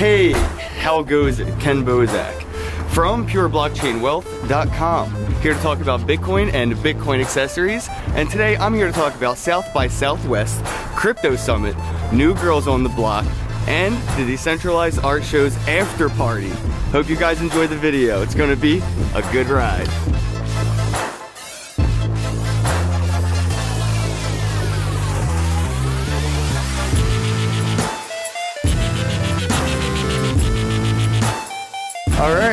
[0.00, 1.60] Hey, how goes it?
[1.60, 2.42] Kenn Bosak
[2.88, 5.26] from pureblockchainwealth.com.
[5.42, 7.86] Here to talk about Bitcoin and Bitcoin accessories.
[8.14, 10.64] And today I'm here to talk about South by Southwest
[10.96, 11.76] Crypto Summit,
[12.14, 13.26] New Girls on the Block,
[13.68, 16.48] and the Decentralized Art Show's after party.
[16.92, 18.22] Hope you guys enjoy the video.
[18.22, 18.78] It's gonna be
[19.14, 19.90] a good ride.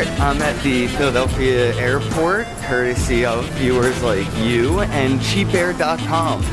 [0.05, 6.43] I'm um, at the Philadelphia airport, courtesy of viewers like you and cheapair.com,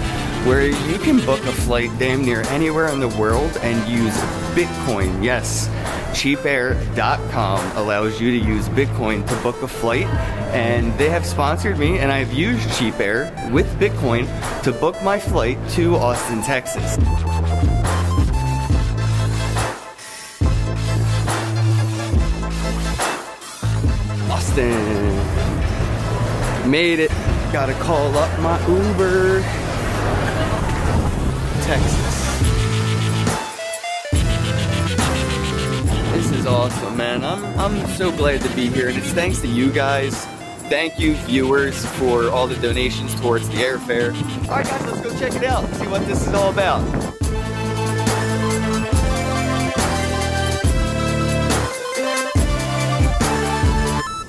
[0.46, 4.16] where you can book a flight damn near anywhere in the world and use
[4.54, 5.22] Bitcoin.
[5.22, 5.68] Yes,
[6.16, 10.06] cheapair.com allows you to use Bitcoin to book a flight,
[10.54, 14.24] and they have sponsored me, and I've used Cheapair with Bitcoin
[14.62, 16.96] to book my flight to Austin, Texas.
[24.54, 25.10] Austin.
[26.70, 27.10] Made it.
[27.52, 29.40] Gotta call up my Uber.
[31.62, 32.14] Texas.
[36.12, 37.24] This is awesome, man.
[37.24, 40.24] I'm I'm so glad to be here, and it's thanks to you guys.
[40.68, 44.14] Thank you, viewers, for all the donations towards the airfare.
[44.48, 45.68] All right, guys, let's go check it out.
[45.74, 47.23] See what this is all about.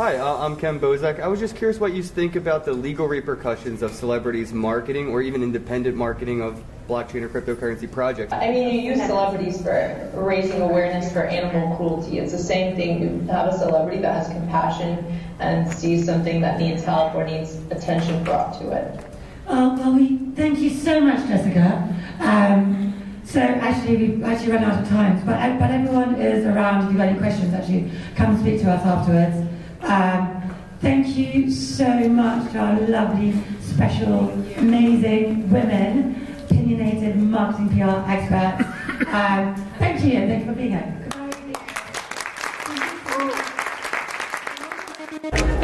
[0.05, 1.19] Hi, uh, I'm Kenn Bosak.
[1.19, 5.23] I was just curious what you think about the legal repercussions of celebrities marketing or
[5.23, 8.31] even independent marketing of blockchain or cryptocurrency projects.
[8.31, 12.19] I mean, you use celebrities for raising awareness for animal cruelty.
[12.19, 13.01] It's the same thing.
[13.01, 17.55] You have a celebrity that has compassion and sees something that needs help or needs
[17.71, 19.03] attention brought to it.
[19.47, 21.91] Oh, well, we thank you so much, Jessica.
[22.19, 26.83] Um, so actually, we've actually run out of time, but but everyone is around.
[26.83, 29.44] If you've got any questions, actually, come and speak to us afterwards.
[29.85, 38.67] Um, thank you so much to our lovely, special, amazing women, opinionated marketing PR experts.
[39.13, 41.04] Um, thank you, and thank you for being here.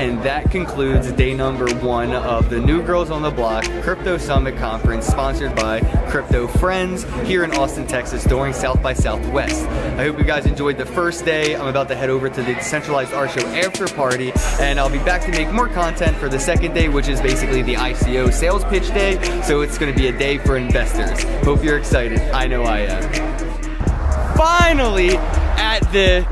[0.01, 4.57] And that concludes day number one of the New Girls on the Block Crypto Summit
[4.57, 9.63] Conference, sponsored by Crypto Friends here in Austin, Texas, during South by Southwest.
[9.67, 11.55] I hope you guys enjoyed the first day.
[11.55, 14.97] I'm about to head over to the Decentralized Art Show after party, and I'll be
[14.97, 18.63] back to make more content for the second day, which is basically the ICO sales
[18.63, 19.21] pitch day.
[19.43, 21.21] So it's going to be a day for investors.
[21.45, 22.19] Hope you're excited.
[22.31, 24.35] I know I am.
[24.35, 26.25] Finally, at the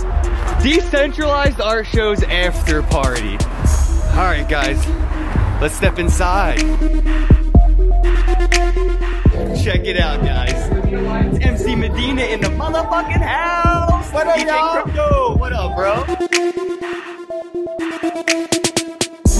[0.63, 3.37] Decentralized Art Show's after party.
[4.11, 4.85] All right, guys,
[5.61, 6.59] let's step inside.
[9.63, 10.51] Check it out, guys.
[11.33, 14.11] It's MC Medina in the motherfucking house.
[14.11, 14.83] What up, DJ y'all?
[14.83, 15.37] Crypto.
[15.37, 16.03] What up, bro?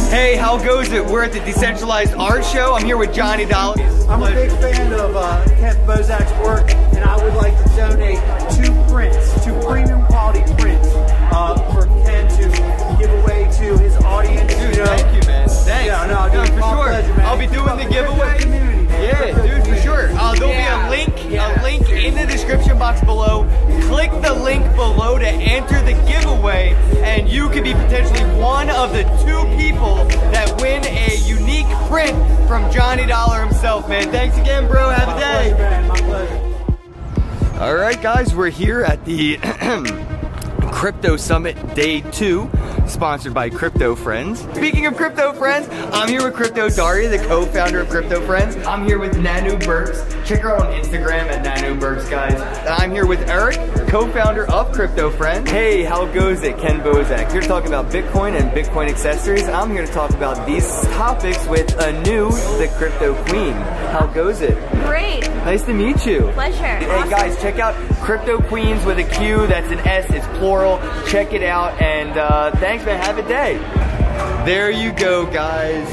[0.09, 1.06] Hey, how goes it?
[1.06, 2.74] We're at the Decentralized Art Show.
[2.75, 3.81] I'm here with Johnny Dollar.
[4.07, 7.69] I'm a big fan of uh, Kenn Bosak's work, and I would like to
[22.89, 23.44] box below.
[23.88, 26.73] Click the link below to enter the giveaway,
[27.03, 29.95] and you could be potentially one of the two people
[30.31, 32.17] that win a unique print
[32.47, 34.11] from Johnny Dollar himself, man.
[34.11, 34.89] Thanks again, bro.
[34.89, 35.53] Have a My day.
[35.53, 35.88] pleasure, man.
[35.88, 37.61] My pleasure.
[37.63, 39.38] All right, guys, we're here at the
[40.71, 42.50] Crypto Summit Day 2,
[42.89, 44.41] sponsored by Crypto Friends.
[44.55, 48.55] Speaking of Crypto Friends, I'm here with Crypto Daria, the co-founder of Crypto Friends.
[48.66, 50.03] I'm here with Nanu Burks.
[50.27, 52.39] Check her out on Instagram at Nanu Burks, guys.
[52.67, 53.57] I'm here with Eric,
[53.88, 55.50] co-founder of Crypto Friends.
[55.50, 56.57] Hey, how goes it?
[56.57, 57.33] Kenn Bosak.
[57.33, 59.47] You're talking about Bitcoin and Bitcoin accessories.
[59.47, 63.53] I'm here to talk about these topics with Anu, the Crypto Queen.
[63.53, 64.57] How goes it?
[64.89, 65.22] Great.
[65.45, 66.31] Nice to meet you.
[66.33, 66.55] Pleasure.
[66.63, 67.09] Hey Awesome.
[67.09, 69.45] guys, check out Crypto Queens with a Q.
[69.47, 70.09] That's an S.
[70.09, 70.80] It's plural.
[71.07, 71.80] Check it out.
[71.81, 73.00] And uh, thanks, man.
[73.01, 73.57] Have a day.
[74.45, 75.88] There you go, guys.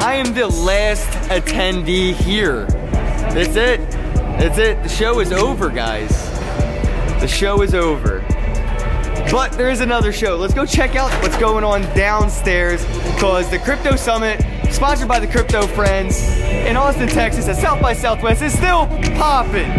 [0.00, 2.66] I am the last attendee here.
[2.66, 3.80] That's it.
[4.38, 4.82] That's it.
[4.82, 6.10] The show is over, guys.
[7.20, 8.20] The show is over.
[9.30, 10.36] But there is another show.
[10.36, 12.84] Let's go check out what's going on downstairs
[13.14, 16.22] because the Crypto Summit, sponsored by the Crypto Friends
[16.66, 18.86] in Austin, Texas at South by Southwest, is still
[19.16, 19.70] popping.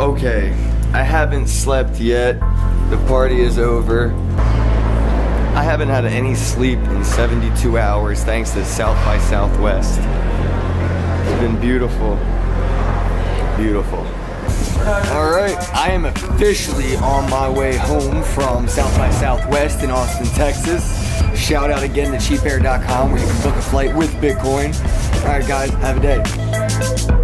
[0.00, 0.50] Okay,
[0.92, 2.40] I haven't slept yet.
[2.90, 4.12] The party is over.
[5.54, 10.00] I haven't had any sleep in 72 hours thanks to South by Southwest.
[11.40, 12.16] Been beautiful.
[13.56, 14.00] Beautiful.
[15.16, 20.26] All right, I am officially on my way home from South by Southwest in Austin,
[20.34, 20.84] Texas.
[21.34, 24.74] Shout out again to cheapair.com where you can book a flight with Bitcoin.
[25.22, 27.19] All right, guys, have a day.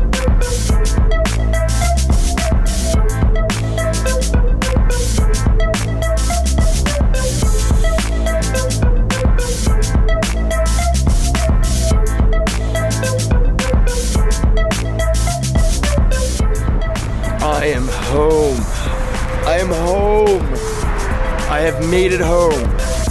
[17.66, 18.60] I am home.
[19.44, 20.40] I am home.
[21.50, 23.05] I have made it home.